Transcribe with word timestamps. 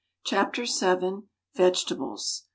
CHAPTER 0.25 0.63
VII. 0.65 1.25
VEGETABLES. 1.53 2.45